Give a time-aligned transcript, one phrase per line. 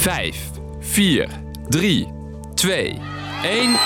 [0.00, 0.50] 5,
[0.80, 1.28] 4,
[1.68, 2.08] 3,
[2.54, 2.98] 2,
[3.42, 3.76] 1.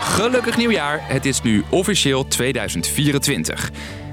[0.00, 3.70] Gelukkig nieuwjaar, het is nu officieel 2024.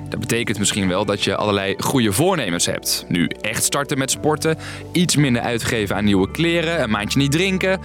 [0.09, 3.05] Dat betekent misschien wel dat je allerlei goede voornemens hebt.
[3.07, 4.57] Nu echt starten met sporten,
[4.91, 7.79] iets minder uitgeven aan nieuwe kleren, een maandje niet drinken.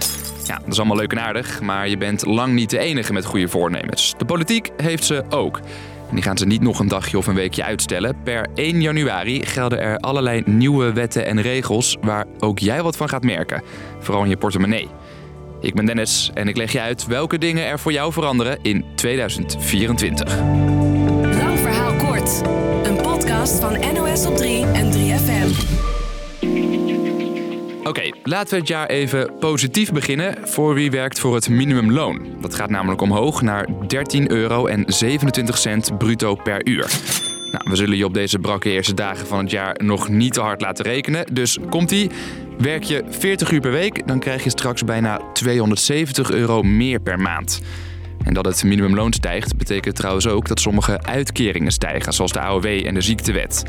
[0.45, 3.25] Ja, dat is allemaal leuk en aardig, maar je bent lang niet de enige met
[3.25, 4.13] goede voornemens.
[4.17, 5.59] De politiek heeft ze ook.
[6.13, 8.15] En die gaan ze niet nog een dagje of een weekje uitstellen.
[8.23, 13.09] Per 1 januari gelden er allerlei nieuwe wetten en regels waar ook jij wat van
[13.09, 13.61] gaat merken.
[13.99, 14.87] Vooral in je portemonnee.
[15.61, 18.85] Ik ben Dennis en ik leg je uit welke dingen er voor jou veranderen in
[18.95, 20.37] 2024.
[21.37, 22.41] Lang verhaal kort.
[22.83, 25.92] Een podcast van NOS op 3 en 3FM.
[27.83, 32.35] Oké, laten we het jaar even positief beginnen voor wie werkt voor het minimumloon.
[32.41, 36.91] Dat gaat namelijk omhoog naar 13 euro en 27 cent bruto per uur.
[37.51, 40.41] Nou, we zullen je op deze brakke eerste dagen van het jaar nog niet te
[40.41, 41.33] hard laten rekenen.
[41.33, 42.09] Dus komt-ie.
[42.57, 47.19] Werk je 40 uur per week, dan krijg je straks bijna 270 euro meer per
[47.19, 47.61] maand.
[48.23, 52.65] En dat het minimumloon stijgt, betekent trouwens ook dat sommige uitkeringen stijgen, zoals de AOW
[52.65, 53.63] en de ziektewet.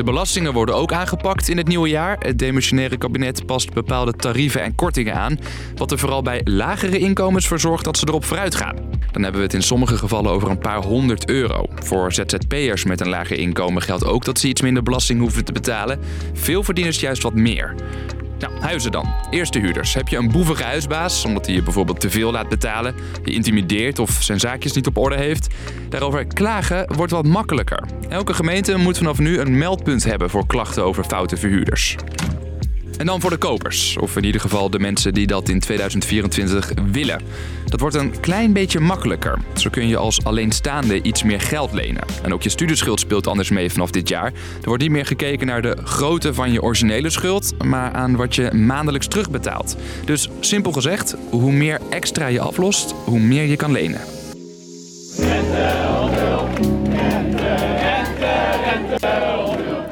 [0.00, 2.16] De belastingen worden ook aangepakt in het nieuwe jaar.
[2.18, 5.38] Het demissionaire kabinet past bepaalde tarieven en kortingen aan,
[5.76, 8.76] wat er vooral bij lagere inkomens voor zorgt dat ze erop vooruit gaan.
[9.12, 11.66] Dan hebben we het in sommige gevallen over een paar honderd euro.
[11.74, 15.52] Voor ZZP'ers met een lager inkomen geldt ook dat ze iets minder belasting hoeven te
[15.52, 16.00] betalen.
[16.32, 17.74] Veel verdieners juist wat meer.
[18.40, 19.14] Nou, huizen dan.
[19.30, 19.94] Eerste huurders.
[19.94, 23.98] Heb je een boevige huisbaas, omdat hij je bijvoorbeeld te veel laat betalen, je intimideert
[23.98, 25.54] of zijn zaakjes niet op orde heeft?
[25.88, 27.82] Daarover klagen wordt wat makkelijker.
[28.08, 31.96] Elke gemeente moet vanaf nu een meldpunt hebben voor klachten over foute verhuurders.
[33.00, 36.70] En dan voor de kopers, of in ieder geval de mensen die dat in 2024
[36.92, 37.22] willen.
[37.66, 39.38] Dat wordt een klein beetje makkelijker.
[39.54, 42.02] Zo kun je als alleenstaande iets meer geld lenen.
[42.22, 44.26] En ook je studieschuld speelt anders mee vanaf dit jaar.
[44.26, 48.34] Er wordt niet meer gekeken naar de grootte van je originele schuld, maar aan wat
[48.34, 49.76] je maandelijks terugbetaalt.
[50.04, 54.00] Dus simpel gezegd, hoe meer extra je aflost, hoe meer je kan lenen.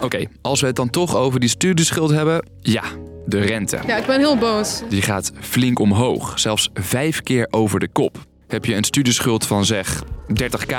[0.08, 2.82] Oké, als we het dan toch over die studieschuld hebben, ja,
[3.28, 3.78] de rente.
[3.86, 4.82] Ja, ik ben heel boos.
[4.88, 8.18] Die gaat flink omhoog, zelfs vijf keer over de kop.
[8.46, 10.02] Heb je een studieschuld van zeg
[10.42, 10.74] 30k,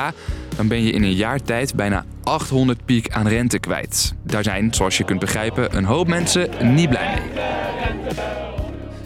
[0.55, 4.13] dan ben je in een jaar tijd bijna 800 piek aan rente kwijt.
[4.23, 7.43] Daar zijn, zoals je kunt begrijpen, een hoop mensen niet blij mee.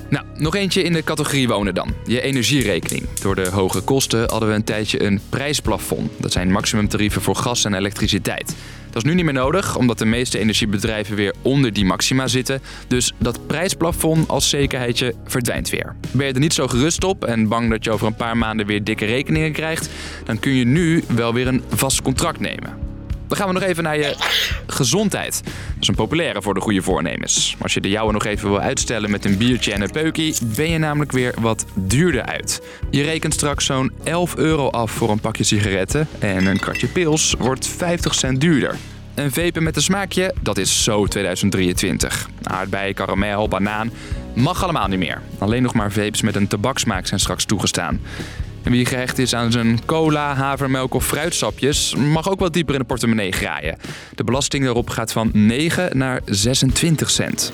[0.10, 1.94] Nou, nog eentje in de categorie wonen dan.
[2.06, 3.10] Je energierekening.
[3.22, 6.12] Door de hoge kosten hadden we een tijdje een prijsplafond.
[6.18, 8.56] Dat zijn maximumtarieven voor gas en elektriciteit.
[8.94, 12.62] Dat is nu niet meer nodig, omdat de meeste energiebedrijven weer onder die maxima zitten.
[12.88, 15.96] Dus dat prijsplafond als zekerheidje verdwijnt weer.
[16.12, 18.66] Ben je er niet zo gerust op en bang dat je over een paar maanden
[18.66, 19.90] weer dikke rekeningen krijgt,
[20.26, 22.83] dan kun je nu wel weer een vast contract nemen.
[23.28, 24.16] Dan gaan we nog even naar je
[24.68, 25.42] gezondheid.
[25.44, 27.56] Dat is een populaire voor de goede voornemens.
[27.62, 30.70] Als je de jouwe nog even wil uitstellen met een biertje en een peukie, ben
[30.70, 32.62] je namelijk weer wat duurder uit.
[32.90, 37.36] Je rekent straks zo'n 11 euro af voor een pakje sigaretten en een kratje pils
[37.40, 38.76] wordt 50 cent duurder.
[39.14, 42.30] En vapen met een smaakje, dat is zo 2023.
[42.44, 43.92] Aardbei, karamel, banaan,
[44.34, 45.22] mag allemaal niet meer.
[45.38, 48.00] Alleen nog maar vapes met een tabaksmaak zijn straks toegestaan.
[48.64, 52.80] En wie gehecht is aan zijn cola, havermelk of fruitsapjes, mag ook wat dieper in
[52.80, 53.78] de portemonnee graaien.
[54.16, 57.52] De belasting daarop gaat van 9 naar 26 cent.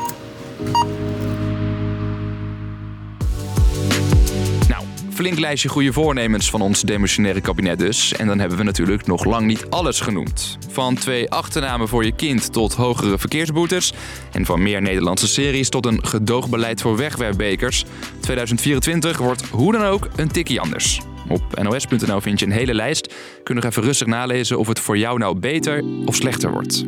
[5.19, 8.13] Flink lijstje goede voornemens van ons demissionaire kabinet dus.
[8.13, 10.57] En dan hebben we natuurlijk nog lang niet alles genoemd.
[10.69, 13.93] Van twee achternamen voor je kind tot hogere verkeersboetes.
[14.31, 17.85] En van meer Nederlandse series tot een gedoogbeleid voor wegwerpbekers.
[18.19, 21.01] 2024 wordt hoe dan ook een tikkie anders.
[21.27, 23.13] Op nos.nl vind je een hele lijst.
[23.43, 26.85] Kun nog even rustig nalezen of het voor jou nou beter of slechter wordt.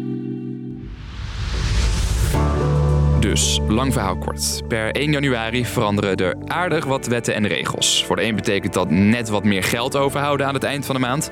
[3.32, 4.62] Dus, lang verhaal kort.
[4.68, 8.06] Per 1 januari veranderen er aardig wat wetten en regels.
[8.06, 11.02] Voor de een betekent dat net wat meer geld overhouden aan het eind van de
[11.02, 11.30] maand.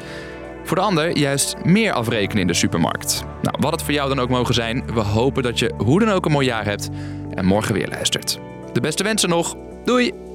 [0.64, 3.24] Voor de ander juist meer afrekenen in de supermarkt.
[3.42, 6.10] Nou, wat het voor jou dan ook mogen zijn, we hopen dat je hoe dan
[6.10, 6.90] ook een mooi jaar hebt
[7.34, 8.40] en morgen weer luistert.
[8.74, 9.56] De beste wensen nog.
[9.86, 10.29] Doei!